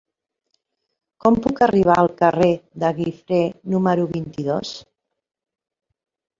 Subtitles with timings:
[1.25, 2.49] Com puc arribar al carrer
[2.85, 3.43] de Guifré
[3.77, 4.75] número vint-i-dos?